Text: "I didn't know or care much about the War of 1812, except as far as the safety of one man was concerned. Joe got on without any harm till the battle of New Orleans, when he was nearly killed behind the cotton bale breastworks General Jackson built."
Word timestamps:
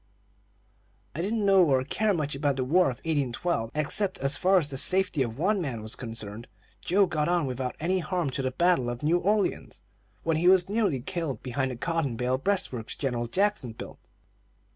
"I 1.13 1.21
didn't 1.21 1.45
know 1.45 1.63
or 1.63 1.83
care 1.83 2.11
much 2.11 2.33
about 2.33 2.55
the 2.55 2.63
War 2.63 2.85
of 2.89 2.97
1812, 3.05 3.69
except 3.75 4.17
as 4.17 4.35
far 4.35 4.57
as 4.57 4.65
the 4.67 4.75
safety 4.75 5.21
of 5.21 5.37
one 5.37 5.61
man 5.61 5.83
was 5.83 5.95
concerned. 5.95 6.47
Joe 6.81 7.05
got 7.05 7.27
on 7.29 7.45
without 7.45 7.75
any 7.79 7.99
harm 7.99 8.31
till 8.31 8.45
the 8.45 8.49
battle 8.49 8.89
of 8.89 9.03
New 9.03 9.19
Orleans, 9.19 9.83
when 10.23 10.37
he 10.37 10.47
was 10.47 10.67
nearly 10.69 11.01
killed 11.01 11.43
behind 11.43 11.69
the 11.69 11.75
cotton 11.75 12.15
bale 12.15 12.39
breastworks 12.39 12.95
General 12.95 13.27
Jackson 13.27 13.73
built." 13.73 13.99